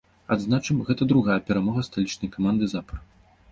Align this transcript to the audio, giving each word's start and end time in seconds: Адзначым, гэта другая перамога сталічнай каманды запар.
Адзначым, 0.35 0.79
гэта 0.87 1.07
другая 1.11 1.37
перамога 1.51 1.85
сталічнай 1.91 2.35
каманды 2.39 2.73
запар. 2.75 2.97